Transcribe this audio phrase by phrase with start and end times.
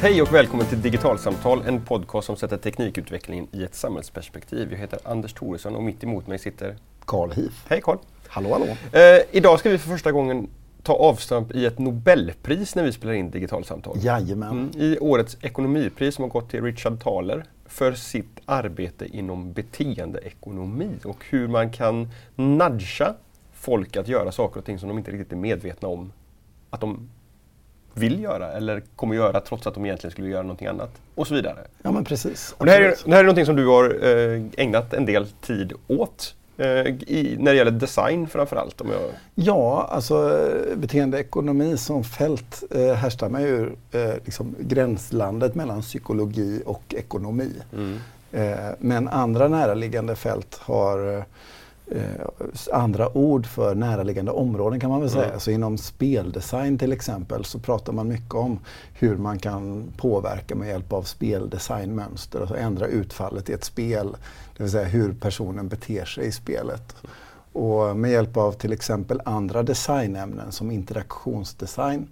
[0.00, 4.72] Hej och välkommen till Digitalsamtal, en podcast som sätter teknikutvecklingen i ett samhällsperspektiv.
[4.72, 7.54] Jag heter Anders Thoresson och mitt emot mig sitter Carl Heath.
[7.68, 7.98] Hej Carl!
[8.26, 8.66] Hallå hallå!
[8.92, 10.48] Eh, idag ska vi för första gången
[10.82, 13.96] ta avstamp i ett Nobelpris när vi spelar in Digitalsamtal.
[14.00, 14.50] Jajamän.
[14.50, 20.90] Mm, I årets ekonomipris som har gått till Richard Thaler för sitt arbete inom beteendeekonomi
[21.04, 23.14] och hur man kan nudga
[23.52, 26.12] folk att göra saker och ting som de inte riktigt är medvetna om
[26.70, 27.08] att de
[27.94, 31.34] vill göra eller kommer göra trots att de egentligen skulle göra någonting annat och så
[31.34, 31.58] vidare.
[31.82, 32.54] Ja men precis.
[32.58, 35.26] Och det, här är, det här är någonting som du har eh, ägnat en del
[35.26, 38.80] tid åt eh, i, när det gäller design framförallt.
[38.80, 39.00] Om jag...
[39.34, 46.94] Ja, alltså eh, beteendeekonomi som fält eh, härstammar ur eh, liksom, gränslandet mellan psykologi och
[46.96, 47.52] ekonomi.
[47.72, 47.98] Mm.
[48.32, 51.24] Eh, men andra näraliggande fält har
[52.72, 55.28] andra ord för näraliggande områden kan man väl säga.
[55.28, 55.40] Mm.
[55.40, 58.58] Så inom speldesign till exempel så pratar man mycket om
[58.92, 64.16] hur man kan påverka med hjälp av speldesignmönster, alltså ändra utfallet i ett spel.
[64.56, 66.96] Det vill säga hur personen beter sig i spelet.
[67.52, 72.06] Och med hjälp av till exempel andra designämnen som interaktionsdesign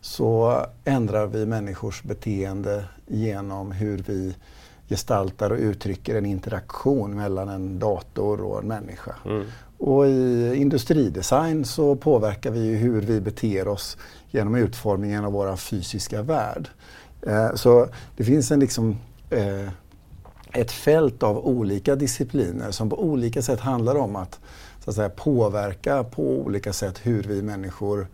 [0.00, 4.34] så ändrar vi människors beteende genom hur vi
[4.88, 9.14] gestaltar och uttrycker en interaktion mellan en dator och en människa.
[9.24, 9.44] Mm.
[9.78, 13.96] Och i industridesign så påverkar vi hur vi beter oss
[14.30, 16.68] genom utformningen av vår fysiska värld.
[17.22, 18.96] Eh, så det finns en liksom,
[19.30, 19.68] eh,
[20.52, 24.40] ett fält av olika discipliner som på olika sätt handlar om att,
[24.84, 28.06] så att säga, påverka på olika sätt hur vi människor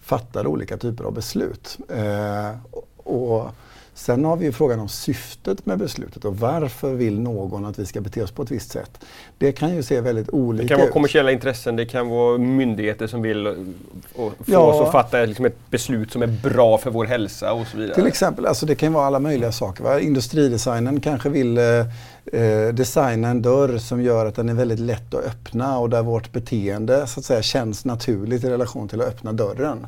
[0.00, 1.78] fattar olika typer av beslut.
[1.88, 2.56] Eh,
[2.96, 3.50] och
[3.94, 7.86] Sen har vi ju frågan om syftet med beslutet och varför vill någon att vi
[7.86, 9.04] ska bete oss på ett visst sätt.
[9.38, 10.68] Det kan ju se väldigt olika ut.
[10.68, 13.74] Det kan vara kommersiella intressen, det kan vara myndigheter som vill
[14.14, 14.58] få ja.
[14.58, 17.94] oss att fatta liksom ett beslut som är bra för vår hälsa och så vidare.
[17.94, 19.84] Till exempel, alltså det kan vara alla möjliga saker.
[19.84, 20.00] Va?
[20.00, 25.14] Industridesignen kanske vill eh, eh, designa en dörr som gör att den är väldigt lätt
[25.14, 29.08] att öppna och där vårt beteende så att säga känns naturligt i relation till att
[29.08, 29.86] öppna dörren.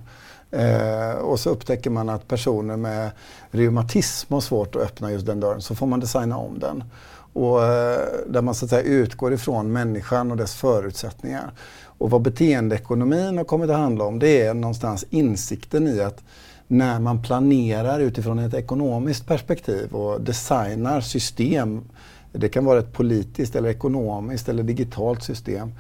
[0.54, 3.10] Eh, och så upptäcker man att personer med
[3.50, 6.84] reumatism har svårt att öppna just den dörren, så får man designa om den.
[7.32, 11.50] Och, eh, där man så att säga utgår ifrån människan och dess förutsättningar.
[11.98, 16.22] Och vad beteendeekonomin har kommit att handla om det är någonstans insikten i att
[16.66, 21.84] när man planerar utifrån ett ekonomiskt perspektiv och designar system,
[22.32, 25.72] det kan vara ett politiskt eller ekonomiskt eller digitalt system,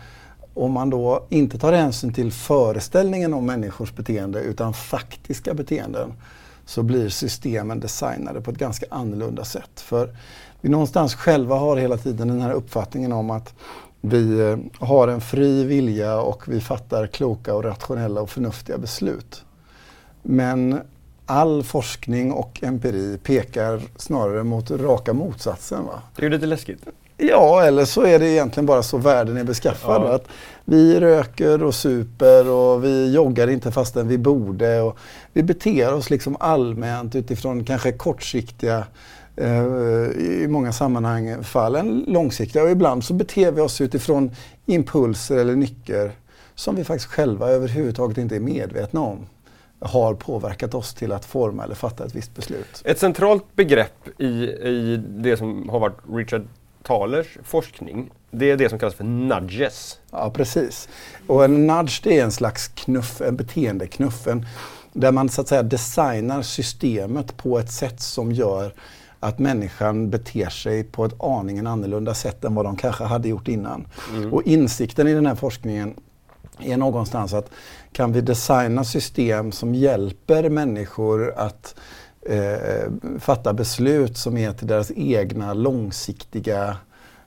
[0.54, 6.12] om man då inte tar hänsyn till föreställningen om människors beteende utan faktiska beteenden
[6.66, 9.80] så blir systemen designade på ett ganska annorlunda sätt.
[9.80, 10.16] För
[10.60, 13.54] vi någonstans själva har hela tiden den här uppfattningen om att
[14.00, 19.44] vi eh, har en fri vilja och vi fattar kloka och rationella och förnuftiga beslut.
[20.22, 20.80] Men
[21.26, 25.84] all forskning och empiri pekar snarare mot raka motsatsen.
[25.84, 26.02] Va?
[26.16, 26.86] Det är ju lite läskigt.
[27.16, 30.02] Ja, eller så är det egentligen bara så världen är beskaffad.
[30.02, 30.14] Ja.
[30.14, 30.28] Att
[30.64, 34.80] vi röker och super och vi joggar inte fastän vi borde.
[34.80, 34.98] Och
[35.32, 38.86] vi beter oss liksom allmänt utifrån kanske kortsiktiga
[39.36, 39.64] eh,
[40.18, 44.30] i många sammanhang fallen långsiktiga och ibland så beter vi oss utifrån
[44.66, 46.12] impulser eller nycker
[46.54, 49.26] som vi faktiskt själva överhuvudtaget inte är medvetna om
[49.78, 52.82] har påverkat oss till att forma eller fatta ett visst beslut.
[52.84, 56.46] Ett centralt begrepp i, i det som har varit Richard
[56.86, 59.98] Thalers forskning, det är det som kallas för nudges.
[60.10, 60.88] Ja, precis.
[61.26, 64.26] Och en nudge det är en slags knuff, en beteendeknuff.
[64.26, 64.46] En,
[64.92, 68.74] där man så att säga designar systemet på ett sätt som gör
[69.20, 73.48] att människan beter sig på ett aningen annorlunda sätt än vad de kanske hade gjort
[73.48, 73.86] innan.
[74.14, 74.32] Mm.
[74.32, 75.94] Och insikten i den här forskningen
[76.58, 77.50] är någonstans att
[77.92, 81.74] kan vi designa system som hjälper människor att
[82.26, 82.90] eh,
[83.20, 86.76] fatta beslut som är till deras egna långsiktiga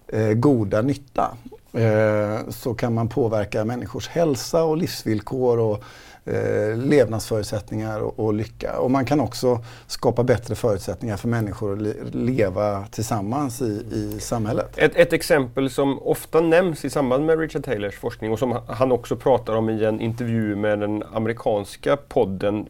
[0.08, 1.38] eh, goda nytta
[1.74, 5.84] eh, så kan man påverka människors hälsa och livsvillkor och
[6.26, 8.80] eh, levnadsförutsättningar och, och, lycka.
[8.80, 14.20] Och man kan också skapa bättre förutsättningar för människor att le leva tillsammans i, i
[14.20, 14.78] samhället.
[14.78, 18.92] Ett, ett, exempel som ofta nämns i samband med Richard Taylors forskning och som han
[18.92, 22.68] också pratar om i en intervju med den amerikanska podden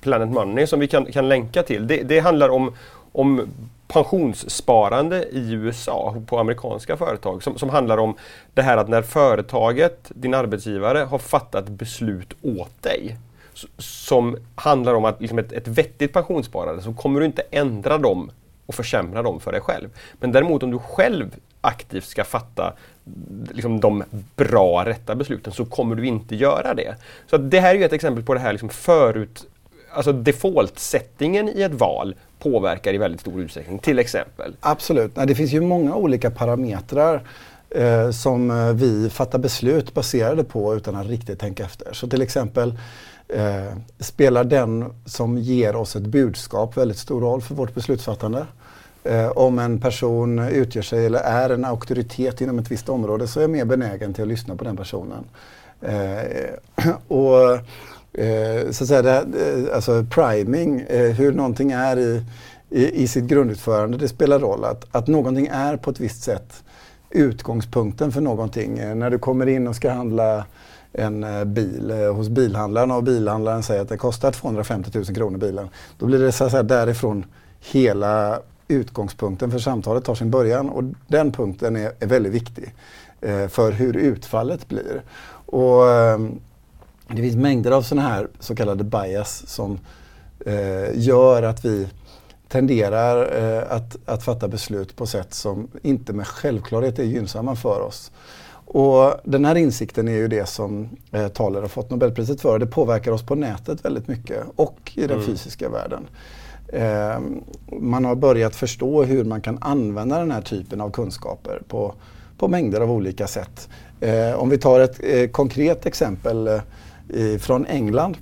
[0.00, 1.86] Planet Money som vi kan, kan länka till.
[1.86, 2.74] Det, det handlar om,
[3.12, 3.48] om
[3.88, 8.14] pensionssparande i USA på amerikanska företag som, som handlar om
[8.54, 13.16] det här att när företaget, din arbetsgivare, har fattat beslut åt dig
[13.78, 18.30] som handlar om att liksom ett, ett vettigt pensionssparande så kommer du inte ändra dem
[18.66, 19.88] och försämra dem för dig själv.
[20.20, 22.72] Men däremot om du själv aktivt ska fatta
[23.50, 24.04] liksom, de
[24.36, 26.96] bra, rätta besluten så kommer du inte göra det.
[27.26, 29.46] Så det här är ett exempel på det här liksom förut
[29.92, 34.56] alltså default-settingen i ett val påverkar i väldigt stor utsträckning, till exempel?
[34.60, 35.16] Absolut.
[35.16, 37.22] Nej, det finns ju många olika parametrar
[37.70, 41.92] eh, som eh, vi fattar beslut baserade på utan att riktigt tänka efter.
[41.92, 42.78] Så till exempel
[43.28, 48.46] eh, spelar den som ger oss ett budskap väldigt stor roll för vårt beslutsfattande.
[49.04, 53.40] Eh, om en person utgör sig eller är en auktoritet inom ett visst område så
[53.40, 55.24] är jag mer benägen till att lyssna på den personen.
[55.80, 57.58] Eh, och
[58.18, 62.22] eh, så att säga, det, eh, alltså priming, eh, hur någonting är i,
[62.70, 64.64] i, i, sitt grundutförande, det spelar roll.
[64.64, 66.62] Att, att någonting är på ett visst sätt
[67.10, 68.78] utgångspunkten för någonting.
[68.78, 70.44] Eh, när du kommer in och ska handla
[70.92, 75.38] en eh, bil eh, hos bilhandlaren och bilhandlaren säger att det kostar 250 000 kronor
[75.38, 75.68] bilen.
[75.98, 77.24] Då blir det så att säga därifrån
[77.60, 82.74] hela utgångspunkten för samtalet tar sin början och den punkten är, är väldigt viktig
[83.20, 85.02] eh, för hur utfallet blir.
[85.46, 86.18] Och, eh,
[87.08, 89.78] det finns mängder av sådana här så kallade bias som
[90.46, 91.88] eh, gör att vi
[92.48, 97.80] tenderar eh, att, att fatta beslut på sätt som inte med självklarhet är gynnsamma för
[97.80, 98.12] oss.
[98.70, 102.58] Och den här insikten är ju det som eh, Thaler har fått Nobelpriset för.
[102.58, 105.26] Det påverkar oss på nätet väldigt mycket och i den mm.
[105.26, 106.06] fysiska världen.
[106.68, 107.20] Eh,
[107.80, 111.94] man har börjat förstå hur man kan använda den här typen av kunskaper på,
[112.38, 113.68] på mängder av olika sätt.
[114.00, 116.60] Eh, om vi tar ett eh, konkret exempel
[117.14, 118.16] eh, från England.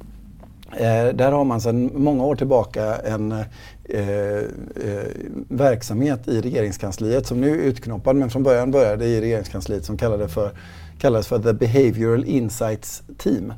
[0.73, 3.41] Eh, där har man sedan många år tillbaka en eh,
[3.85, 4.44] eh,
[5.49, 10.35] verksamhet i regeringskansliet som nu är utknoppad men från början började i regeringskansliet som kallades
[10.35, 10.50] för,
[10.99, 13.53] kallades för The Behavioral Insights Team.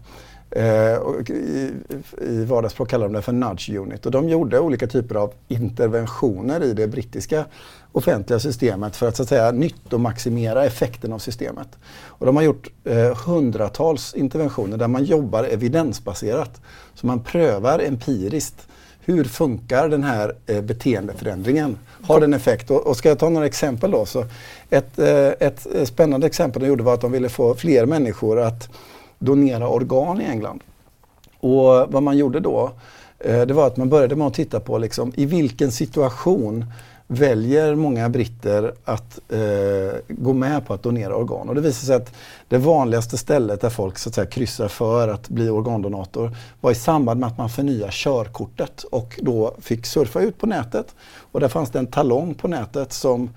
[0.50, 1.72] Eh, och i,
[2.20, 4.06] I vardagsspråk kallar de det för Nudge Unit.
[4.06, 7.44] Och de gjorde olika typer av interventioner i det brittiska
[7.92, 11.68] offentliga systemet för att så att säga nyttomaximera effekten av systemet.
[12.06, 16.60] Och de har gjort eh, hundratals interventioner där man jobbar evidensbaserat.
[16.94, 18.68] Så man prövar empiriskt
[19.08, 21.78] hur funkar den här eh, beteendeförändringen?
[22.02, 22.70] Har den effekt?
[22.70, 24.06] Och, och, ska jag ta några exempel då?
[24.06, 24.24] Så
[24.70, 28.40] ett, eh, ett eh, spännande exempel de gjorde var att de ville få fler människor
[28.40, 28.68] att
[29.18, 30.60] donera organ i England.
[31.40, 32.70] Och vad man gjorde då,
[33.18, 36.64] eh, det var att man började med att titta på liksom, i vilken situation
[37.10, 41.48] väljer många britter att eh, gå med på att donera organ.
[41.48, 42.14] Och det visade sig att
[42.48, 46.74] det vanligaste stället där folk så att säga, kryssar för att bli organdonator var i
[46.74, 50.94] samband med att man förnyar körkortet och då fick surfa ut på nätet.
[51.32, 53.30] Och där fanns det en talong på nätet som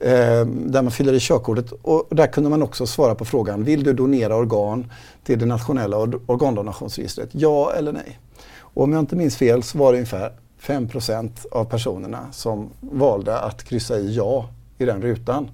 [0.00, 1.72] Ehm, där man fyller i körkortet.
[1.82, 4.92] Och där kunde man också svara på frågan, vill du donera organ
[5.24, 5.96] till det nationella
[6.26, 7.28] organdonationsregistret?
[7.32, 8.18] Ja eller nej?
[8.56, 13.38] Och om jag inte minns fel så var det ungefär 5% av personerna som valde
[13.38, 14.48] att kryssa i ja
[14.78, 15.50] i den rutan.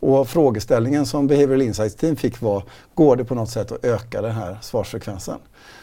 [0.00, 2.62] Och frågeställningen som Behavioral Insights Team fick var,
[2.94, 5.38] går det på något sätt att öka den här svarsfrekvensen?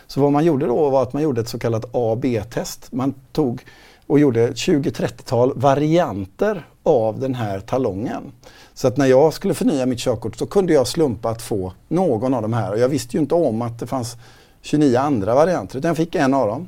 [0.07, 2.91] Så vad man gjorde då var att man gjorde ett så kallat A-B-test.
[2.91, 3.65] Man tog
[4.07, 8.31] och gjorde 20-30-tal varianter av den här talongen.
[8.73, 12.33] Så att när jag skulle förnya mitt körkort så kunde jag slumpa att få någon
[12.33, 12.71] av de här.
[12.71, 14.17] Och jag visste ju inte om att det fanns
[14.61, 16.67] 29 andra varianter utan jag fick en av dem.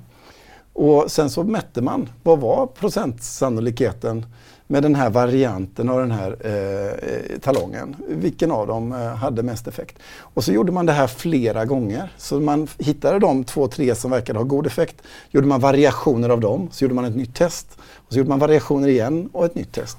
[0.74, 4.26] Och sen så mätte man, vad var procentsannolikheten
[4.68, 7.96] med den här varianten av den här eh, talongen.
[8.08, 9.98] Vilken av dem eh, hade mest effekt?
[10.20, 12.14] Och så gjorde man det här flera gånger.
[12.18, 14.96] Så man hittade de två, tre som verkade ha god effekt.
[15.32, 17.68] Gjorde man variationer av dem, så gjorde man ett nytt test.
[17.96, 19.98] Och så gjorde man variationer igen och ett nytt test.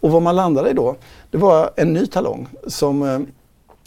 [0.00, 0.96] Och vad man landade i då,
[1.30, 3.18] det var en ny talong som, eh,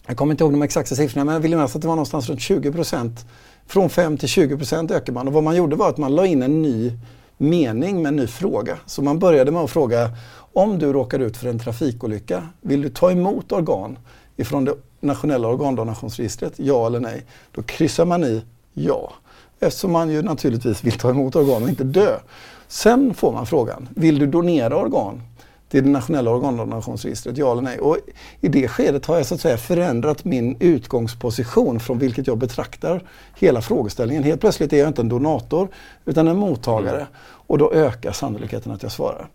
[0.08, 2.30] jag kommer inte ihåg de exakta siffrorna, men jag vill minnas att det var någonstans
[2.30, 3.26] runt 20 procent.
[3.68, 5.28] Från 5 till 20 procent ökar man.
[5.28, 6.94] Och vad man gjorde var att man la in en ny
[7.40, 8.78] mening med en ny fråga.
[8.86, 10.10] Så man började med att fråga
[10.54, 13.98] om du råkar ut för en trafikolycka, vill du ta emot organ
[14.38, 16.54] ifrån det nationella organdonationsregistret?
[16.56, 17.26] Ja eller nej?
[17.52, 18.42] Då kryssar man i
[18.74, 19.14] ja.
[19.60, 22.20] Eftersom man ju naturligtvis vill ta emot organ och inte dö.
[22.68, 25.22] Sen får man frågan, vill du donera organ
[25.70, 27.80] till det nationella organdonationsregistret, ja eller nej?
[27.80, 27.98] Och
[28.42, 33.04] I det skedet har jag så att säga förändrat min utgångsposition från vilket jag betraktar
[33.36, 34.24] hela frågeställningen.
[34.24, 35.68] Helt plötsligt är jag inte en donator
[36.06, 37.08] utan en mottagare mm.
[37.22, 39.28] och då ökar sannolikheten att jag svarar.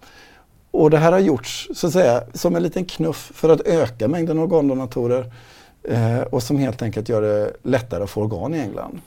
[0.71, 4.09] Och det här har gjorts så att säga som en liten knuff för att öka
[4.09, 5.33] mängden organdonatorer
[5.83, 9.01] eh, och som helt enkelt gör det lättare att få organ i England.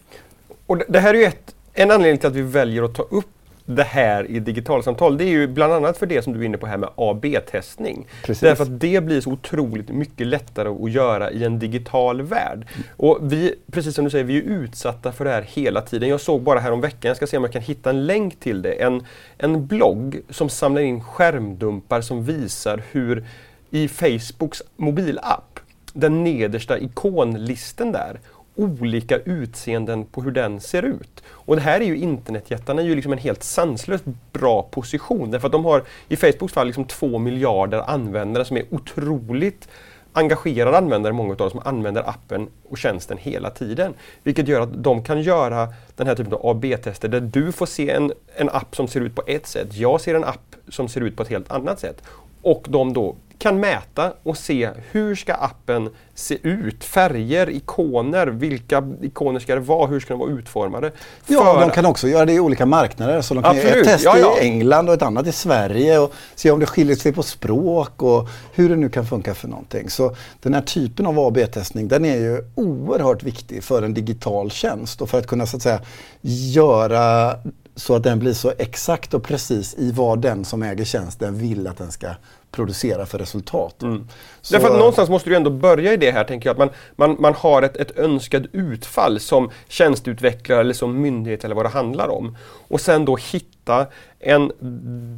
[0.66, 3.37] Och det här är ju ett, en anledning till att vi väljer att ta upp
[3.70, 6.58] det här i digitalsamtal, det är ju bland annat för det som du är inne
[6.58, 8.08] på här med AB-testning.
[8.42, 12.68] Därför att det blir så otroligt mycket lättare att göra i en digital värld.
[12.98, 16.10] Och vi, precis som du säger, vi är utsatta för det här hela tiden.
[16.10, 18.40] Jag såg bara här om veckan, jag ska se om jag kan hitta en länk
[18.40, 19.06] till det, en,
[19.38, 23.26] en blogg som samlar in skärmdumpar som visar hur
[23.70, 25.60] i Facebooks mobilapp,
[25.94, 28.20] den nedersta ikonlisten där,
[28.58, 31.24] olika utseenden på hur den ser ut.
[31.30, 35.48] Och det här är ju internetjättarna är ju liksom en helt sanslöst bra position därför
[35.48, 39.68] att de har i Facebooks fall liksom två miljarder användare som är otroligt
[40.14, 43.94] engagerade användare, många av dem som använder appen och tjänsten hela tiden.
[44.24, 47.90] Vilket gör att de kan göra den här typen av AB-tester där du får se
[47.90, 51.02] en, en app som ser ut på ett sätt, jag ser en app som ser
[51.02, 52.04] ut på ett helt annat sätt.
[52.42, 56.84] Och de då kan mäta och se hur ska appen se ut?
[56.84, 59.88] Färger, ikoner, vilka ikoner ska det vara?
[59.88, 60.92] Hur ska de vara utformade?
[61.28, 63.22] Ja, de kan också göra det i olika marknader.
[63.22, 63.76] Så de kan Absolut.
[63.76, 64.38] göra ett test ja, ja.
[64.40, 68.04] i England och ett annat i Sverige och se om det skiljer sig på språk
[68.04, 69.90] och hur det nu kan funka för någonting.
[69.90, 75.02] Så den här typen av AB-testning den är ju oerhört viktig för en digital tjänst
[75.02, 75.80] och för att kunna så att säga
[76.22, 77.36] göra
[77.78, 81.68] så att den blir så exakt och precis i vad den som äger tjänsten vill
[81.68, 82.08] att den ska
[82.52, 83.82] producera för resultat.
[83.82, 84.08] Mm.
[84.42, 86.54] Så, Därför att någonstans måste du ändå börja i det här, tänker jag.
[86.54, 91.56] Att man, man, man har ett, ett önskat utfall som tjänsteutvecklare eller som myndighet eller
[91.56, 92.38] vad det handlar om.
[92.68, 93.86] Och sen då hitta
[94.20, 94.52] en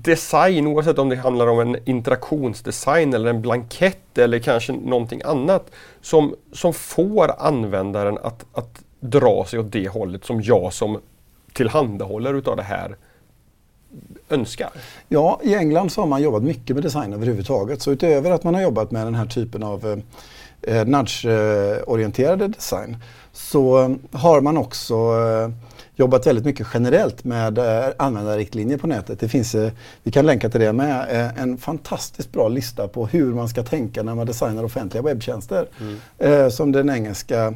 [0.03, 5.71] design, oavsett om det handlar om en interaktionsdesign eller en blankett eller kanske någonting annat,
[6.01, 10.99] som, som får användaren att, att dra sig åt det hållet som jag som
[11.53, 12.95] tillhandahåller utav det här
[14.29, 14.69] önskar?
[15.07, 17.81] Ja, i England så har man jobbat mycket med design överhuvudtaget.
[17.81, 19.97] Så utöver att man har jobbat med den här typen av eh,
[20.75, 22.97] eh nudge-orienterade design
[23.31, 25.49] så eh, har man också eh,
[25.99, 29.19] jobbat väldigt mycket generellt med eh, användarriktlinjer på nätet.
[29.19, 29.71] Det finns, eh,
[30.03, 33.63] vi kan länka till det med, eh, en fantastiskt bra lista på hur man ska
[33.63, 35.67] tänka när man designar offentliga webbtjänster.
[35.79, 36.51] Mm.
[36.51, 37.53] Som den engelska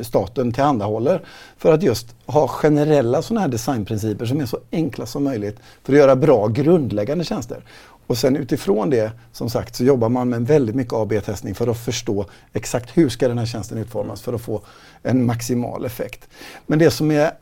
[0.00, 1.20] staten tillhandahåller.
[1.58, 5.92] För att just ha generella sådana här designprinciper som är så enkla som möjligt för
[5.92, 7.64] att göra bra grundläggande tjänster.
[8.12, 11.78] Och sen utifrån det, som sagt, så jobbar man med väldigt mycket AB-testning för att
[11.78, 14.62] förstå exakt hur ska den här tjänsten utformas för att få
[15.02, 16.28] en maximal effekt.
[16.66, 17.32] Men det som är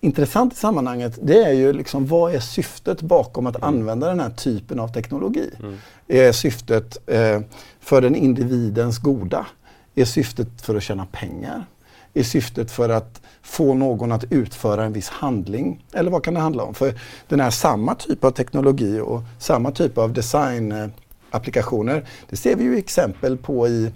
[0.00, 3.68] intressant i sammanhanget det är ju liksom vad är syftet bakom att mm.
[3.68, 5.50] använda den här typen av teknologi?
[5.60, 5.78] Mm.
[6.08, 7.40] Är syftet eh,
[7.80, 9.46] för den individens goda?
[9.94, 11.64] Är syftet för att tjäna pengar?
[12.14, 15.84] Är syftet för att få någon att utföra en viss handling?
[15.92, 16.74] Eller vad kan det handla om?
[16.74, 16.94] För
[17.28, 22.64] den här samma typ av teknologi och samma typ av designapplikationer, eh, det ser vi
[22.64, 23.92] ju exempel på i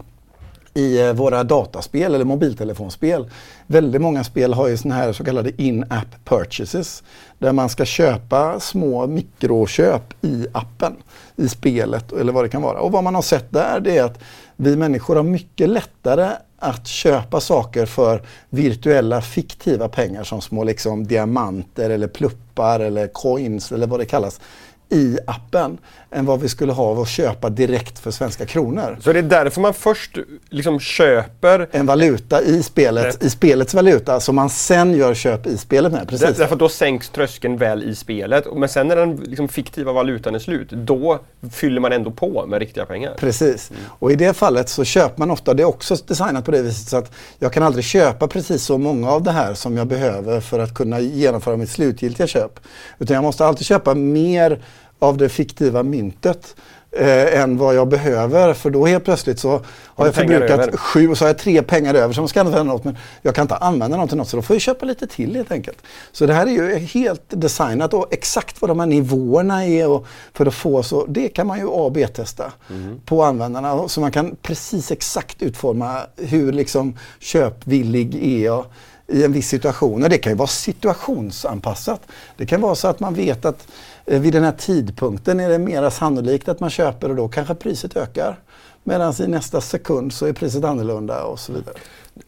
[0.77, 3.31] i eh, våra dataspel eller mobiltelefonspel.
[3.67, 7.03] Väldigt många spel har ju såna här så kallade in-app purchases.
[7.39, 10.97] Där man ska köpa små mikroköp i appen,
[11.37, 12.81] i spelet eller vad det kan vara.
[12.81, 14.19] Och vad man har sett där det är att
[14.57, 21.07] vi människor har mycket lättare att köpa saker för virtuella fiktiva pengar som små liksom
[21.07, 24.41] diamanter eller pluppar eller coins eller vad det kallas
[24.89, 25.79] i appen
[26.11, 28.99] än vad vi skulle ha av att köpa direkt för svenska kronor.
[29.01, 30.19] Så det är därför man först
[30.51, 35.59] liksom köper en valuta i spelet, i spelets valuta som man sen gör köp i
[35.59, 36.09] spelet med.
[36.09, 36.37] Precis.
[36.37, 38.47] Därför att då sänks tröskeln väl i spelet.
[38.55, 41.19] Men sen när den liksom fiktiva valutan är slut, då
[41.53, 43.15] fyller man ändå på med riktiga pengar.
[43.19, 43.71] Precis.
[43.71, 43.83] Mm.
[43.89, 46.89] Och i det fallet så köper man ofta, det är också designat på det viset
[46.89, 50.41] så att jag kan aldrig köpa precis så många av det här som jag behöver
[50.41, 52.61] för att kunna genomföra mitt slutgiltiga köp.
[52.99, 54.63] Utan jag måste alltid köpa mer
[54.99, 56.57] av det fiktiva myntet
[56.99, 58.55] eh, än vad jag behöver.
[58.55, 61.95] För då helt plötsligt så har jag förbrukat sju och så har jag tre pengar
[61.95, 62.85] över som ska använda något.
[62.85, 65.37] Men jag kan inte använda dem till något så då får jag köpa lite till
[65.37, 65.79] helt enkelt.
[66.13, 70.07] Så det här är ju helt designat och exakt vad de här nivåerna är och
[70.33, 71.07] för att få så.
[71.07, 73.01] Det kan man ju A och B-testa mm.
[73.05, 73.89] på användarna.
[73.89, 78.65] Så man kan precis exakt utforma hur liksom köpvillig är jag
[79.09, 80.03] i en viss situation.
[80.03, 82.01] Och det kan ju vara situationsanpassat.
[82.37, 83.67] Det kan vara så att man vet att
[84.07, 87.55] Eh, vid den här tidpunkten är det mera sannolikt att man köper och då kanske
[87.55, 88.37] priset ökar.
[88.85, 91.75] Medan i nästa sekund så är priset annorlunda och så vidare.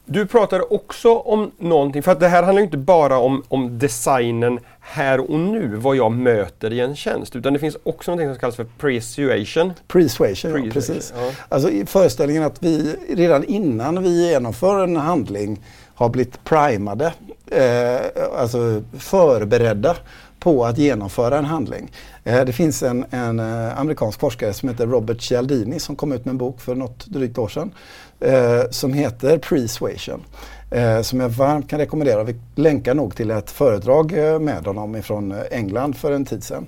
[0.05, 4.61] Du pratade också om någonting, för att det här handlar inte bara om, om designen
[4.81, 7.37] här och nu, vad jag möter i en tjänst.
[7.37, 9.73] Utan det finns också något som kallas för persuasion.
[9.87, 11.13] Persuasion, ja, precis.
[11.17, 11.33] Ja.
[11.49, 15.61] Alltså föreställningen att vi redan innan vi genomför en handling
[15.99, 17.13] har blivit primade,
[17.47, 18.01] eh,
[18.37, 19.97] alltså förberedda
[20.39, 21.93] på att genomföra en handling.
[22.25, 26.25] Eh, det finns en, en eh, amerikansk forskare som heter Robert Cialdini som kom ut
[26.25, 27.73] med en bok för något drygt år sedan
[28.21, 30.25] eh, som heter Persuasion.
[30.71, 32.25] Eh, som jag varmt kan rekommendera.
[32.25, 36.67] Vi länkar nog till ett föredrag eh, med honom från England för en tid sedan.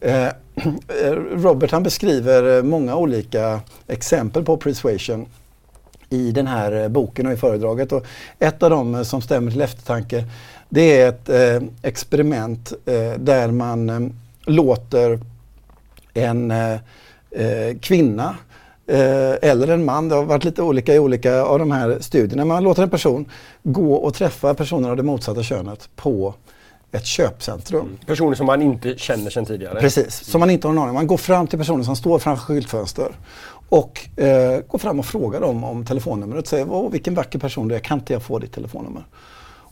[1.32, 5.26] Robert han beskriver många olika exempel på persuasion
[6.14, 7.92] i den här boken och i föredraget.
[7.92, 8.04] Och
[8.38, 10.24] ett av dem som stämmer till eftertanke
[10.68, 14.00] det är ett eh, experiment eh, där man eh,
[14.44, 15.20] låter
[16.14, 16.72] en eh,
[17.30, 18.36] eh, kvinna
[18.86, 22.44] eh, eller en man, det har varit lite olika i olika av de här studierna.
[22.44, 23.26] Man låter en person
[23.62, 26.34] gå och träffa personer av det motsatta könet på
[26.92, 27.80] ett köpcentrum.
[27.80, 27.98] Mm.
[28.06, 29.80] Personer som man inte känner sedan tidigare?
[29.80, 30.94] Precis, som man inte har en aning om.
[30.94, 33.12] Man går fram till personer som står framför skyltfönster
[33.68, 36.46] och eh, går fram och frågar dem om telefonnumret.
[36.46, 39.04] Säger åh vilken vacker person du är, kan inte jag få ditt telefonnummer?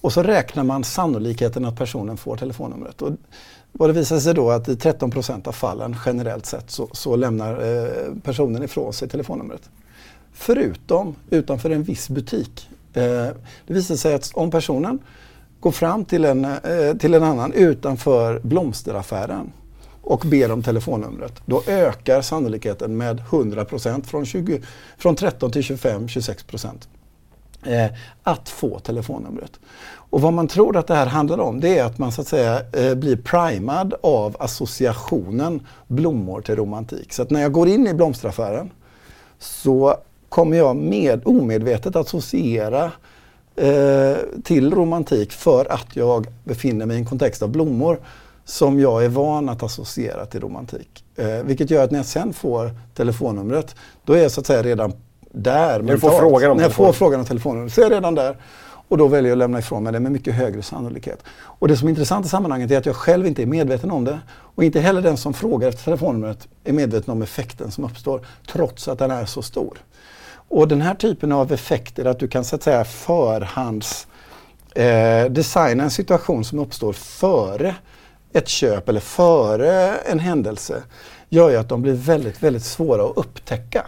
[0.03, 3.03] Och så räknar man sannolikheten att personen får telefonnumret.
[3.03, 3.13] Och
[3.73, 7.17] vad det visar sig då att i 13 procent av fallen generellt sett så, så
[7.17, 9.71] lämnar eh, personen ifrån sig telefonnumret.
[10.33, 12.69] Förutom utanför en viss butik.
[12.95, 13.03] Eh,
[13.67, 14.99] det visar sig att om personen
[15.61, 19.53] går fram till en, eh, till en annan utanför blomsteraffären
[20.03, 24.27] och ber om telefonnumret, då ökar sannolikheten med 100 procent från,
[24.99, 26.89] från 13 till 25-26 procent
[27.67, 27.87] eh,
[28.23, 29.61] att få telefonnumret.
[30.13, 32.29] Och vad man tror att det här handlar om det är att man så att
[32.29, 37.13] säga eh, blir primad av associationen blommor till romantik.
[37.13, 38.71] Så att när jag går in i blomsteraffären
[39.39, 39.97] så
[40.29, 42.93] kommer jag med omedvetet associera
[43.57, 47.99] eh, till romantik för att jag befinner mig i en kontext av blommor
[48.45, 51.05] som jag är van att associera till romantik.
[51.17, 54.63] Eh, vilket gör att när jag sen får telefonnumret, då är jag så att säga
[54.63, 54.93] redan
[55.31, 55.83] där.
[55.83, 58.15] När du får frågan om När jag får frågan om telefonnumret så är jag redan
[58.15, 58.37] där.
[58.89, 61.25] Och då väljer jag att lämna ifrån mig det med mycket högre sannolikhet.
[61.41, 64.05] Och det som är intressant i sammanhanget är att jag själv inte är medveten om
[64.05, 64.19] det.
[64.31, 68.89] Och inte heller den som frågar efter telefonnumret är medveten om effekten som uppstår, trots
[68.89, 69.79] att den är så stor.
[70.49, 74.07] Och den här typen av effekter, att du kan så att säga förhands
[74.75, 77.75] eh, designa en situation som uppstår före
[78.33, 80.83] ett köp eller före en händelse,
[81.29, 83.87] gör ju att de blir väldigt, väldigt svåra att upptäcka.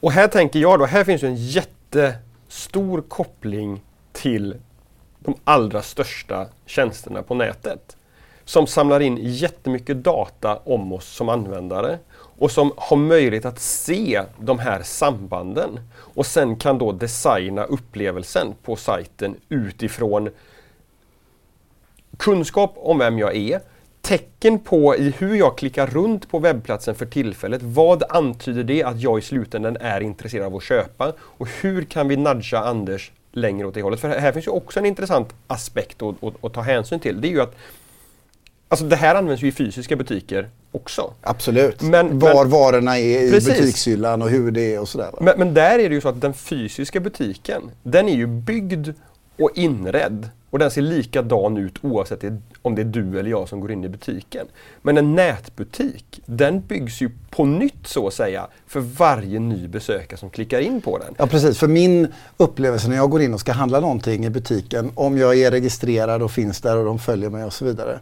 [0.00, 3.80] Och här tänker jag då, här finns ju en jättestor koppling
[4.12, 4.56] till
[5.18, 7.96] de allra största tjänsterna på nätet.
[8.44, 11.98] Som samlar in jättemycket data om oss som användare
[12.38, 18.54] och som har möjlighet att se de här sambanden och sen kan då designa upplevelsen
[18.62, 20.30] på sajten utifrån
[22.16, 23.60] kunskap om vem jag är,
[24.00, 27.62] tecken på i hur jag klickar runt på webbplatsen för tillfället.
[27.62, 31.12] Vad antyder det att jag i slutändan är intresserad av att köpa?
[31.20, 34.00] Och hur kan vi nudga Anders längre åt det hållet?
[34.00, 37.20] För här finns ju också en intressant aspekt att, att, att ta hänsyn till.
[37.20, 37.56] Det är ju att
[38.68, 41.12] Alltså det här används ju i fysiska butiker också.
[41.20, 41.82] Absolut.
[41.82, 43.58] Men, Var men, varorna är i precis.
[43.58, 45.10] butikshyllan och hur det är och sådär.
[45.20, 48.88] Men, men, där är det ju så att den fysiska butiken, den är ju byggd
[49.38, 52.24] och inredd och den ser likadan ut oavsett
[52.62, 54.46] om det är du eller jag som går in i butiken.
[54.82, 60.18] Men en nätbutik, den byggs ju på nytt så att säga för varje ny besökare
[60.18, 61.14] som klickar in på den.
[61.18, 64.90] Ja precis, för min upplevelse när jag går in och ska handla någonting i butiken,
[64.94, 68.00] om jag är registrerad och finns där och de följer mig och så vidare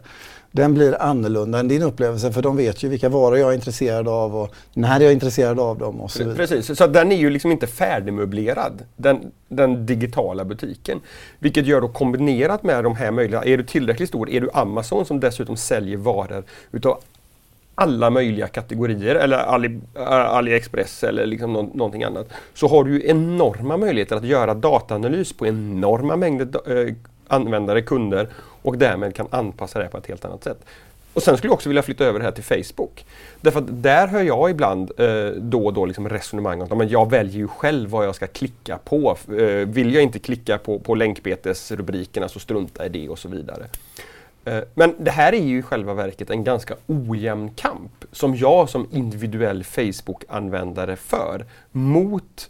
[0.55, 4.07] den blir annorlunda än din upplevelse för de vet ju vilka varor jag är intresserad
[4.07, 6.35] av och när jag är intresserad av dem och så vidare.
[6.35, 10.99] Precis, så den är ju liksom inte färdigmöblerad, den, den digitala butiken.
[11.39, 15.05] Vilket gör då kombinerat med de här möjligheterna, är du tillräckligt stor, är du Amazon
[15.05, 16.99] som dessutom säljer varor utav
[17.75, 22.27] alla möjliga kategorier eller Ali, AliExpress eller liksom nå någonting annat.
[22.53, 26.93] Så har du ju enorma möjligheter att göra dataanalys på enorma mängder äh,
[27.27, 28.29] användare, kunder
[28.65, 30.65] och därmed kan anpassa det på ett helt annat sätt.
[31.13, 33.05] Och sen skulle jag också vilja flytta över det här till Facebook.
[33.41, 37.09] Därför att där hör jag ibland eh, då och då liksom resonemang om att jag
[37.09, 39.17] väljer ju själv vad jag ska klicka på.
[39.29, 43.65] Eh, vill jag inte klicka på, på länkbetesrubrikerna så strunta i det och så vidare.
[44.45, 48.69] Eh, men det här är ju i själva verket en ganska ojämn kamp som jag
[48.69, 52.49] som individuell Facebook-användare för mot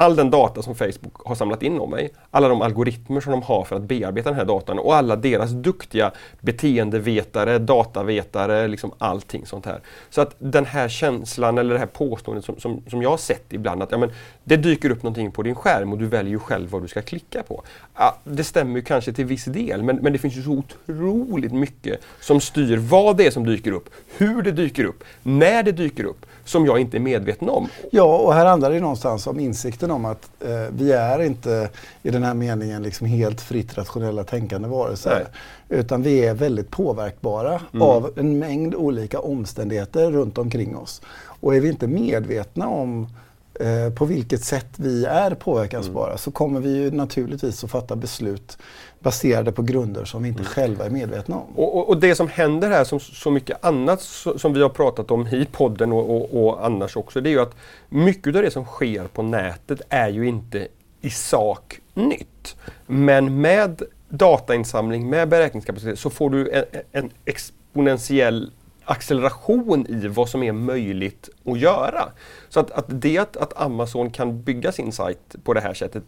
[0.00, 3.42] all den data som Facebook har samlat in om mig, alla de algoritmer som de
[3.42, 9.46] har för att bearbeta den här datan och alla deras duktiga beteendevetare, datavetare, liksom allting
[9.46, 9.80] sånt här.
[10.10, 13.52] Så att den här känslan eller det här påståendet som, som, som jag har sett
[13.52, 14.12] ibland att ja, men,
[14.44, 17.42] det dyker upp någonting på din skärm och du väljer själv vad du ska klicka
[17.42, 17.62] på.
[17.94, 21.52] Ja, det stämmer ju kanske till viss del men, men det finns ju så otroligt
[21.52, 25.72] mycket som styr vad det är som dyker upp, hur det dyker upp, när det
[25.72, 27.68] dyker upp som jag inte är medveten om.
[27.90, 31.68] Ja, och här handlar det någonstans om insikten om att eh, vi är inte
[32.02, 35.26] i den här meningen liksom helt fritt rationella tänkande varelser.
[35.68, 37.82] Utan vi är väldigt påverkbara mm.
[37.82, 41.02] av en mängd olika omständigheter runt omkring oss.
[41.40, 43.06] Och är vi inte medvetna om
[43.60, 46.18] eh, på vilket sätt vi är påverkansbara mm.
[46.18, 48.58] så kommer vi ju naturligtvis att fatta beslut
[49.00, 50.52] baserade på grunder som vi inte mm.
[50.52, 51.46] själva är medvetna om.
[51.56, 54.68] Och, och, och, det som händer här, som så mycket annat så, som vi har
[54.68, 57.56] pratat om i podden och, och, annars också, det är ju att
[57.88, 60.68] mycket av det som sker på nätet är ju inte
[61.00, 62.56] i sak nytt.
[62.86, 68.50] Men med datainsamling, med beräkningskapacitet, så får du en, en exponentiell
[68.84, 72.08] acceleration i vad som är möjligt att göra.
[72.48, 76.02] Så att, att det att, att Amazon kan bygga sin sajt på det här sättet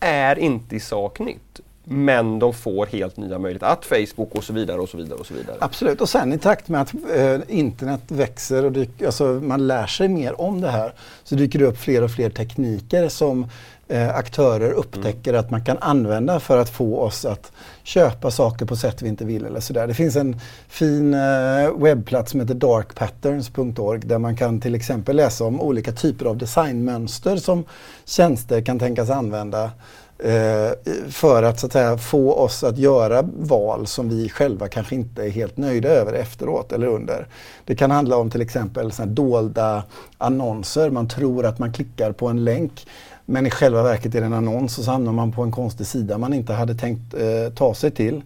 [0.00, 1.60] är inte i sak nytt.
[1.88, 3.66] Men de får helt nya möjligheter.
[3.66, 5.18] Att Facebook och så vidare och så vidare.
[5.18, 5.56] och så vidare.
[5.60, 6.00] Absolut.
[6.00, 10.08] Och sen i takt med att eh, internet växer och dyker, alltså man lär sig
[10.08, 10.92] mer om det här
[11.24, 13.46] så dyker det upp fler och fler tekniker som
[13.88, 15.40] eh, aktörer upptäcker mm.
[15.40, 19.24] att man kan använda för att få oss att köpa saker på sätt vi inte
[19.24, 19.86] vill eller sådär.
[19.86, 25.44] Det finns en fin eh, webbplats som heter darkpatterns.org där man kan till exempel läsa
[25.44, 27.64] om olika typer av designmönster som
[28.04, 29.70] tjänster kan tänkas använda
[30.18, 30.70] Eh,
[31.10, 35.24] för att, så att säga, få oss att göra val som vi själva kanske inte
[35.24, 37.26] är helt nöjda över efteråt eller under.
[37.64, 39.82] Det kan handla om till exempel såna dolda
[40.18, 40.90] annonser.
[40.90, 42.86] Man tror att man klickar på en länk
[43.24, 45.86] men i själva verket är det en annons och så hamnar man på en konstig
[45.86, 48.22] sida man inte hade tänkt eh, ta sig till.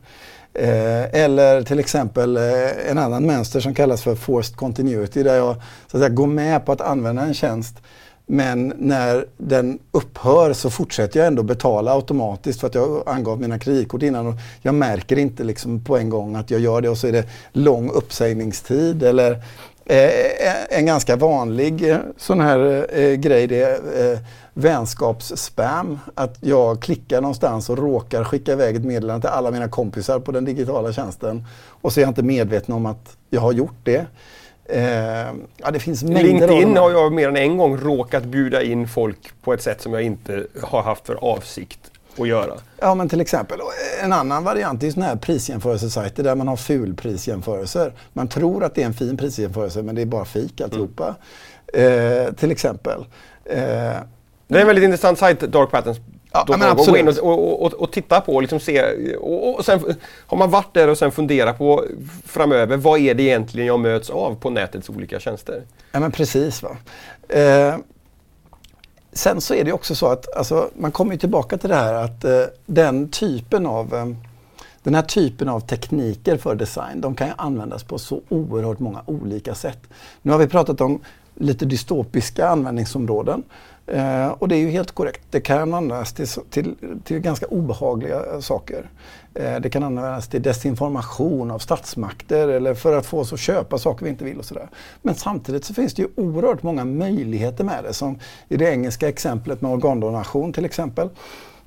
[0.54, 5.54] Eh, eller till exempel eh, en annan mönster som kallas för forced continuity där jag
[5.90, 7.74] så att säga, går med på att använda en tjänst
[8.32, 13.58] men när den upphör så fortsätter jag ändå betala automatiskt för att jag angav mina
[13.58, 14.26] kreditkort innan.
[14.26, 17.12] Och jag märker inte liksom på en gång att jag gör det och så är
[17.12, 19.02] det lång uppsägningstid.
[19.02, 19.32] Eller
[19.84, 24.18] eh, en ganska vanlig eh, sån här eh, grej det är eh,
[24.54, 25.98] vänskapsspam.
[26.14, 30.32] Att jag klickar någonstans och råkar skicka iväg ett meddelande till alla mina kompisar på
[30.32, 31.44] den digitala tjänsten.
[31.68, 34.06] Och så är jag inte medveten om att jag har gjort det.
[34.72, 39.32] Eh, ja, det finns LinkedIn har jag mer än en gång råkat bjuda in folk
[39.42, 41.78] på ett sätt som jag inte har haft för avsikt
[42.18, 42.52] att göra.
[42.80, 43.60] Ja, men till exempel.
[44.02, 47.92] En annan variant är sådana här prisjämförelsesajter där man har fulprisjämförelser.
[48.12, 51.14] Man tror att det är en fin prisjämförelse men det är bara fik alltihopa.
[51.74, 52.26] Mm.
[52.26, 53.04] Eh, till exempel.
[53.44, 53.56] Eh,
[54.48, 55.98] det är en väldigt intressant sajt, Dark Patterns.
[56.32, 58.82] Ja, då men gå in och, och, och, och, titta på och liksom se.
[59.16, 59.80] Och, sen
[60.26, 61.84] har man varit där och sen fundera på
[62.26, 65.62] framöver, vad är det egentligen jag möts av på nätets olika tjänster?
[65.92, 66.62] Ja men precis.
[66.62, 66.76] Va?
[67.28, 67.74] Eh,
[69.12, 72.24] sen så är det också så att alltså, man kommer tillbaka till det här att
[72.24, 74.06] eh, den typen av eh,
[74.82, 79.02] den här typen av tekniker för design, de kan ju användas på så oerhört många
[79.06, 79.78] olika sätt.
[80.22, 81.00] Nu har vi pratat om
[81.34, 83.42] lite dystopiska användningsområden.
[83.90, 85.20] Eh, och det är ju helt korrekt.
[85.30, 86.74] Det kan användas till, till,
[87.04, 88.90] till ganska obehagliga saker.
[89.34, 93.78] Eh, det kan användas till desinformation av statsmakter eller för att få oss att köpa
[93.78, 94.68] saker vi inte vill och sådär.
[95.02, 97.92] Men samtidigt så finns det ju oerhört många möjligheter med det.
[97.92, 101.08] Som i det engelska exemplet med organdonation till exempel.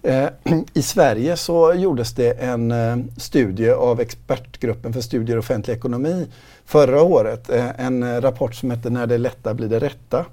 [0.03, 0.27] Eh,
[0.73, 6.27] I Sverige så gjordes det en eh, studie av expertgruppen för studier i offentlig ekonomi
[6.65, 7.49] förra året.
[7.49, 10.25] Eh, en eh, rapport som hette När det lätta blir det rätta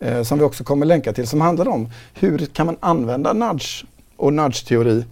[0.00, 3.84] eh, som vi också kommer länka till, som handlar om hur kan man använda nudge
[4.16, 5.04] och nudge-teori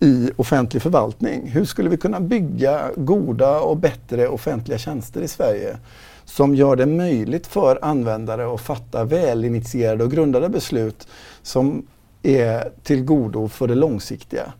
[0.00, 1.48] i offentlig förvaltning.
[1.48, 5.76] Hur skulle vi kunna bygga goda och bättre offentliga tjänster i Sverige
[6.24, 11.08] som gör det möjligt för användare att fatta välinitierade och grundade beslut
[11.42, 11.86] som
[12.22, 14.52] är till godo för det långsiktiga.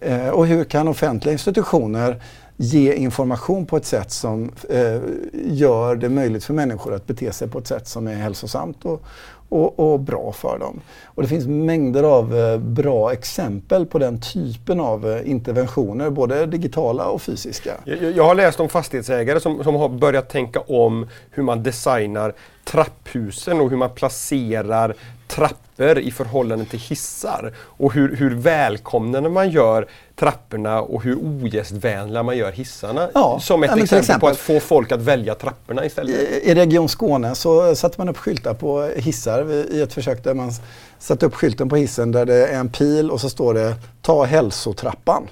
[0.00, 2.22] Eh, och hur kan offentliga institutioner
[2.62, 5.00] ge information på ett sätt som eh,
[5.32, 9.02] gör det möjligt för människor att bete sig på ett sätt som är hälsosamt och,
[9.48, 10.80] och, och bra för dem.
[11.04, 16.46] Och det finns mängder av eh, bra exempel på den typen av eh, interventioner, både
[16.46, 17.70] digitala och fysiska.
[17.84, 22.34] Jag, jag, har läst om fastighetsägare som, som har börjat tänka om hur man designar
[22.64, 24.94] trapphusen och hur man placerar
[25.28, 27.52] trappor i förhållande till hissar.
[27.58, 33.08] Och hur, hur välkomnande man gör trapporna och hur ogästvänliga man gör hissarna.
[33.14, 36.14] Ja, som ett exempel, exempel, på att få folk att välja trapporna istället.
[36.14, 40.34] I, I Region Skåne så satte man upp skyltar på hissar i ett försök där
[40.34, 40.52] man
[40.98, 44.24] satte upp skylten på hissen där det är en pil och så står det Ta
[44.24, 45.28] hälsotrappan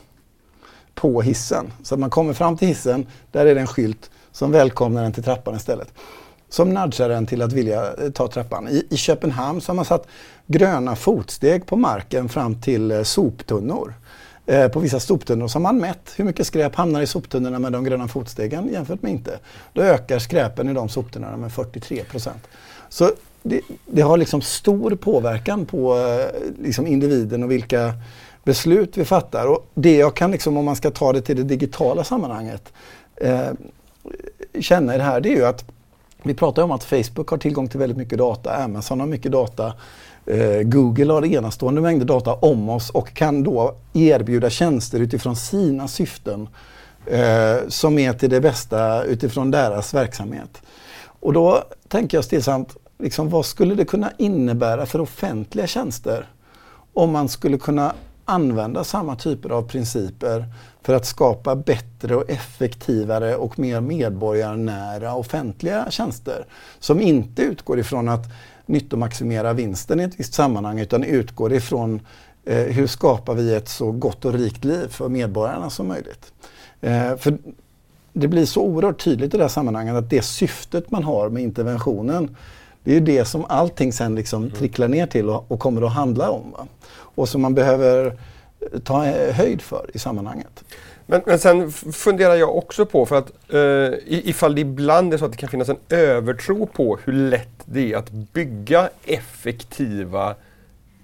[0.94, 1.72] på hissen.
[1.82, 5.12] Så att man kommer fram till hissen, där är det en skylt som välkomnar en
[5.12, 5.92] till trappan istället
[6.48, 8.68] som nudgar en till att vilja eh, ta trappan.
[8.68, 10.06] I, I Köpenhamn så har man satt
[10.46, 13.94] gröna fotsteg på marken fram till eh, soptunnor.
[14.46, 17.72] Eh, på vissa soptunnor så har man mätt hur mycket skräp hamnar i soptunnorna med
[17.72, 19.38] de gröna fotstegen jämfört med inte.
[19.72, 22.48] Då ökar skräpen i de soptunnorna med 43 procent.
[22.88, 23.10] Så
[23.42, 27.92] det, det, har liksom stor påverkan på eh, liksom individen och vilka
[28.44, 29.46] beslut vi fattar.
[29.46, 32.72] Och det jag kan, liksom, om man ska ta det till det digitala sammanhanget,
[33.16, 33.50] eh,
[34.60, 35.64] känna i det här, det är ju att
[36.22, 39.72] vi pratar om att Facebook har tillgång till väldigt mycket data, Amazon har mycket data,
[40.26, 45.88] eh, Google har enastående mängder data om oss och kan då erbjuda tjänster utifrån sina
[45.88, 46.48] syften
[47.06, 50.62] eh, som är till det bästa utifrån deras verksamhet.
[51.20, 56.26] Och då tänker jag stillsamt, liksom, vad skulle det kunna innebära för offentliga tjänster
[56.94, 60.44] om man skulle kunna använda samma typer av principer
[60.88, 66.46] för att skapa bättre och effektivare och mer medborgarnära offentliga tjänster
[66.78, 68.24] som inte utgår ifrån att
[68.66, 72.00] nyttomaximera vinsten i ett visst sammanhang utan utgår ifrån
[72.44, 76.32] eh, hur skapar vi ett så gott och rikt liv för medborgarna som möjligt.
[76.80, 77.38] Eh, för
[78.12, 81.42] det blir så oerhört tydligt i det här sammanhanget att det syftet man har med
[81.42, 82.36] interventionen
[82.84, 84.54] det är det som allting sen liksom mm.
[84.54, 86.50] tricklar ner till och, och kommer att handla om.
[86.50, 86.66] Va?
[86.90, 88.18] Och som man behöver
[88.84, 90.64] ta eh, höjd för i sammanhanget.
[91.06, 95.24] Men, men sen funderar jag också på, för att eh, ifall det ibland är så
[95.24, 100.34] att det kan finnas en övertro på hur lätt det är att bygga effektiva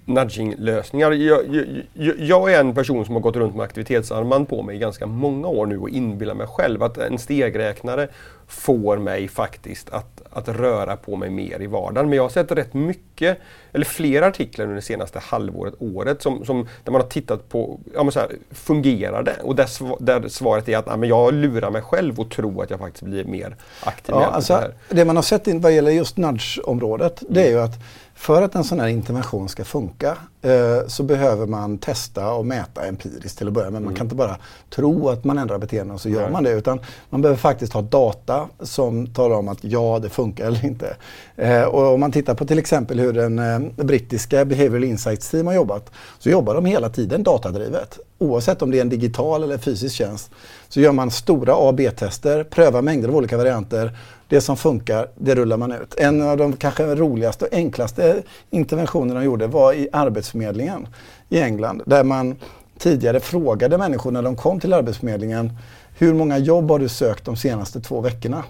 [0.05, 1.11] nudging-lösningar.
[1.11, 1.55] Jag,
[1.93, 5.05] jag, jag, är en person som har gått runt med aktivitetsarmband på mig i ganska
[5.05, 8.07] många år nu och inbillar mig själv att en stegräknare
[8.47, 12.09] får mig faktiskt att, att röra på mig mer i vardagen.
[12.09, 13.37] Men jag har sett rätt mycket,
[13.71, 17.79] eller flera artiklar under det senaste halvåret, året, som, som där man har tittat på,
[17.93, 19.35] ja så här, fungerar det?
[19.43, 19.67] Och där,
[20.03, 23.03] där svaret är att ja, men jag lurar mig själv och tror att jag faktiskt
[23.03, 24.15] blir mer aktiv.
[24.15, 24.53] Ja, alltså,
[24.89, 27.75] det, det man har sett vad gäller just nudge-området, det är ju att
[28.15, 32.85] för att en sån här intervention ska funka eh, så behöver man testa och mäta
[32.85, 33.73] empiriskt till att börja med.
[33.73, 33.95] Man mm.
[33.95, 34.37] kan inte bara
[34.69, 36.31] tro att man ändrar beteende och så gör Nej.
[36.31, 36.51] man det.
[36.51, 40.95] Utan man behöver faktiskt ha data som talar om att ja, det funkar eller inte.
[41.35, 45.47] Eh, och om man tittar på till exempel hur den eh, brittiska Behavioral Insights Team
[45.47, 47.99] har jobbat så jobbar de hela tiden datadrivet.
[48.17, 50.31] Oavsett om det är en digital eller fysisk tjänst
[50.69, 53.97] så gör man stora A B-tester, prövar mängder av olika varianter
[54.27, 55.95] det som funkar, det rullar man ut.
[55.97, 60.87] En av de kanske roligaste och enklaste interventionerna de gjorde var i Arbetsförmedlingen
[61.29, 61.81] i England.
[61.85, 62.35] Där man
[62.79, 65.57] tidigare frågade människor när de kom till Arbetsförmedlingen
[65.97, 68.43] hur många jobb har du sökt de senaste två veckorna?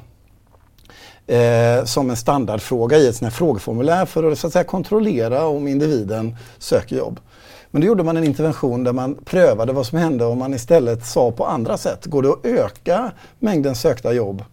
[1.28, 5.46] Eh, som en standardfråga i ett sånt här frågeformulär för att, så att säga, kontrollera
[5.46, 7.20] om individen söker jobb.
[7.76, 11.06] Men då gjorde man en intervention där man prövade vad som hände om man istället
[11.06, 12.06] sa på andra sätt.
[12.06, 14.44] Går det att öka mängden sökta jobb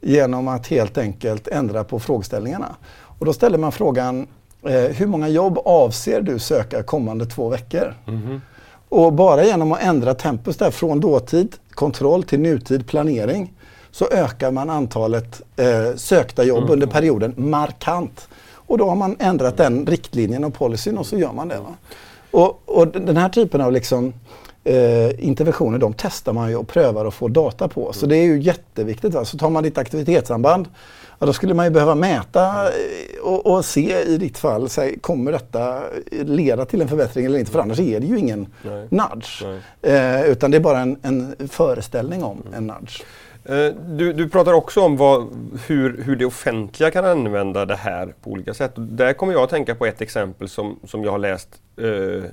[0.00, 2.76] genom att helt enkelt ändra på frågeställningarna.
[2.90, 4.26] Och då ställer man frågan,
[4.62, 7.94] eh, hur många jobb avser du söka kommande två veckor?
[8.06, 8.40] Mm.
[8.88, 13.52] Och bara genom att ändra tempus där från dåtid, kontroll till nutid, planering,
[13.90, 16.72] så ökar man antalet eh, sökta jobb mm.
[16.72, 18.28] under perioden markant.
[18.52, 21.60] Och då har man ändrat den riktlinjen och policyn och så gör man det.
[22.30, 24.12] Och, och, den här typen av liksom,
[24.64, 27.92] eh, interventioner de testar man ju och prövar och får data på.
[27.92, 29.14] Så det är ju jätteviktigt.
[29.14, 29.24] Va?
[29.24, 30.68] Så tar man ditt aktivitetssamband
[31.18, 34.98] Ja, då skulle man ju behöva mäta eh, och, och se i ditt fall, säg,
[34.98, 37.52] kommer detta leda till en förbättring eller inte?
[37.52, 38.88] För annars är det ju ingen Nej.
[38.90, 39.42] nudge.
[39.82, 39.96] Nej.
[39.96, 42.54] Eh, utan det är bara en, en föreställning om mm.
[42.54, 43.02] en nudge.
[43.44, 45.28] Eh, du, du pratar också om vad,
[45.66, 48.72] hur, hur det offentliga kan använda det här på olika sätt.
[48.76, 52.24] Där kommer jag att tänka på ett exempel som, som jag har läst eh,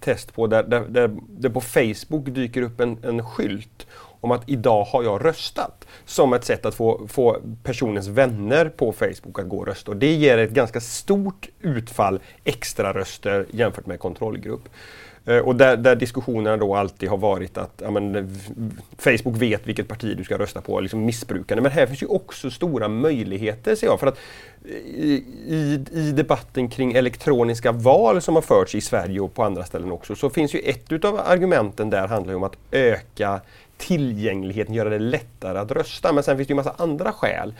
[0.00, 3.86] test på där, där, där det på Facebook dyker upp en, en skylt
[4.24, 5.86] om att idag har jag röstat.
[6.04, 9.90] Som ett sätt att få, få personens vänner på Facebook att gå och rösta.
[9.90, 14.68] Och det ger ett ganska stort utfall extra röster jämfört med kontrollgrupp.
[15.26, 18.24] Eh, och där, där, diskussionerna då alltid har varit att ja, men, eh,
[18.98, 21.62] Facebook vet vilket parti du ska rösta på, liksom missbrukande.
[21.62, 24.00] Men här finns ju också stora möjligheter ser jag.
[24.00, 24.18] För att
[24.64, 29.64] eh, i, i, debatten kring elektroniska val som har förts i Sverige och på andra
[29.64, 33.40] ställen också, så finns ju ett utav argumenten där handlar om att öka
[33.76, 36.12] tillgängligheten, göra det lättare att rösta.
[36.12, 37.54] Men sen finns det ju massa andra skäl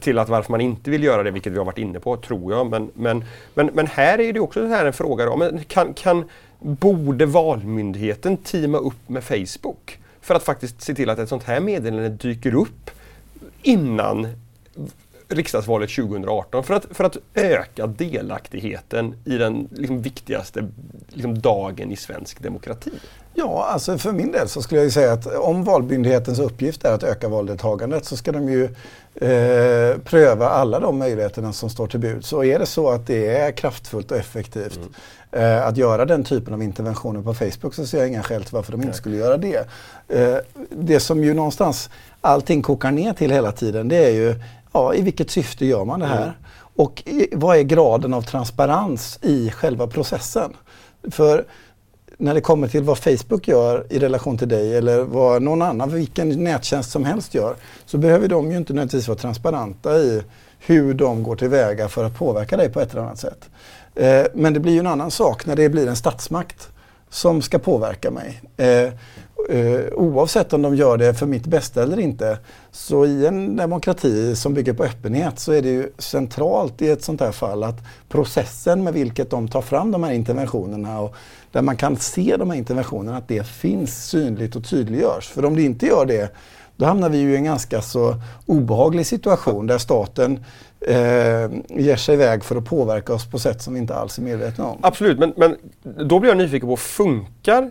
[0.00, 2.52] till att varför man inte vill göra det, vilket vi har varit inne på, tror
[2.52, 2.70] jag.
[2.70, 6.24] Men, men, men, men här är det också så här en fråga då, kan, kan
[6.62, 11.60] borde Valmyndigheten teama upp med Facebook för att faktiskt se till att ett sånt här
[11.60, 12.90] meddelande dyker upp
[13.62, 14.28] innan
[15.34, 20.68] riksdagsvalet 2018 för att, för att öka delaktigheten i den liksom, viktigaste
[21.08, 22.90] liksom, dagen i svensk demokrati?
[23.34, 27.02] Ja, alltså för min del så skulle jag säga att om Valmyndighetens uppgift är att
[27.02, 28.64] öka valdeltagandet så ska de ju
[29.14, 32.24] eh, pröva alla de möjligheterna som står till bud.
[32.24, 34.80] Så är det så att det är kraftfullt och effektivt
[35.32, 35.58] mm.
[35.58, 38.54] eh, att göra den typen av interventioner på Facebook så ser jag inga skäl till
[38.54, 38.96] varför de inte Nej.
[38.96, 39.68] skulle göra det.
[40.08, 40.36] Eh,
[40.70, 41.90] det som ju någonstans
[42.20, 44.34] allting kokar ner till hela tiden det är ju
[44.72, 46.22] ja, i vilket syfte gör man det här?
[46.22, 46.34] Mm.
[46.76, 50.56] Och i, vad är graden av transparens i själva processen?
[51.10, 51.44] För
[52.18, 55.90] när det kommer till vad Facebook gör i relation till dig eller vad någon annan,
[55.90, 57.54] vilken nättjänst som helst gör,
[57.86, 60.22] så behöver de ju inte nödvändigtvis vara transparenta i
[60.58, 63.50] hur de går tillväga för att påverka dig på ett eller annat sätt.
[63.94, 66.68] Eh, men det blir ju en annan sak när det blir en statsmakt
[67.12, 68.42] som ska påverka mig.
[68.56, 68.92] Eh,
[69.48, 72.38] eh, oavsett om de gör det för mitt bästa eller inte.
[72.70, 77.04] Så i en demokrati som bygger på öppenhet så är det ju centralt i ett
[77.04, 81.14] sånt här fall att processen med vilket de tar fram de här interventionerna och
[81.50, 85.28] där man kan se de här interventionerna, att det finns synligt och tydliggörs.
[85.28, 86.32] För om det inte gör det,
[86.76, 88.14] då hamnar vi ju i en ganska så
[88.46, 90.44] obehaglig situation där staten
[90.86, 94.22] eh, ger sig iväg för att påverka oss på sätt som vi inte alls är
[94.22, 94.78] medvetna om.
[94.80, 97.70] Absolut, men, men då blir jag nyfiken på, funkar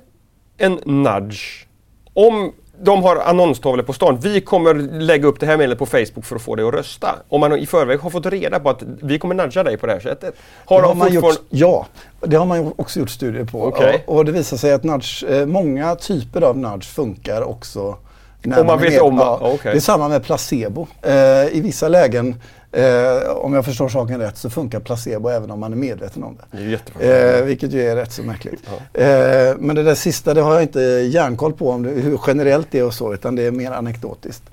[0.57, 1.65] en nudge
[2.13, 2.51] om
[2.83, 4.19] de har annonstavlor på stan.
[4.21, 7.15] Vi kommer lägga upp det här meddelandet på Facebook för att få dig att rösta.
[7.29, 9.93] Om man i förväg har fått reda på att vi kommer nudga dig på det
[9.93, 10.35] här sättet.
[10.65, 11.87] Har, det har man gjort, ja,
[12.19, 13.63] det har man också gjort studier på.
[13.63, 13.97] Okay.
[14.05, 17.97] Och, och, det visar sig att nudge, eh, många typer av nudge funkar också
[18.45, 19.71] om man vet om ja, okay.
[19.71, 20.87] Det är samma med placebo.
[21.01, 21.13] Eh,
[21.51, 22.35] I vissa lägen
[22.73, 26.37] Eh, om jag förstår saken rätt så funkar placebo även om man är medveten om
[26.51, 26.77] det.
[26.99, 28.63] det eh, vilket ju är rätt så märkligt.
[28.93, 29.01] Ja.
[29.01, 32.67] Eh, men det där sista det har jag inte järnkoll på om det, hur generellt
[32.71, 34.43] det är och så utan det är mer anekdotiskt.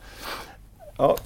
[0.96, 1.16] Ja.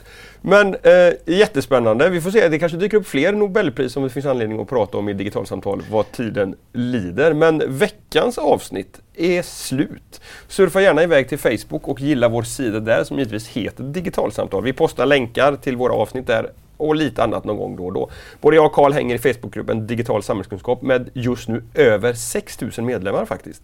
[0.40, 2.08] Men eh, jättespännande.
[2.08, 4.98] Vi får se, det kanske dyker upp fler Nobelpris som det finns anledning att prata
[4.98, 7.32] om i digitalsamtal vad tiden lider.
[7.34, 10.20] Men veckans avsnitt är slut.
[10.48, 14.62] Surfa gärna iväg till Facebook och gilla vår sida där som givetvis heter Digitalsamtal.
[14.62, 16.50] Vi postar länkar till våra avsnitt där
[16.82, 18.10] och lite annat någon gång då och då.
[18.40, 23.24] Både jag och Karl hänger i Facebookgruppen Digital samhällskunskap med just nu över 6000 medlemmar
[23.24, 23.62] faktiskt.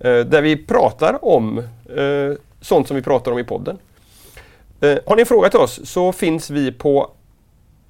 [0.00, 1.58] Eh, där vi pratar om
[1.96, 3.78] eh, sånt som vi pratar om i podden.
[4.80, 7.10] Eh, har ni en fråga till oss så finns vi på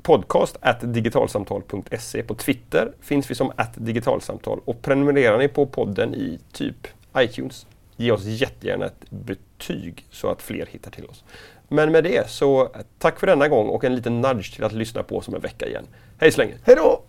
[0.02, 2.22] podcast digitalsamtal.se.
[2.22, 6.86] På Twitter finns vi som digitalsamtal och prenumererar ni på podden i typ
[7.18, 11.24] iTunes, ge oss jättegärna ett betyg så att fler hittar till oss.
[11.68, 15.02] Men med det så tack för denna gång och en liten nudge till att lyssna
[15.02, 15.86] på oss om en vecka igen.
[16.18, 16.54] Hej så länge!
[16.64, 17.02] Hej då!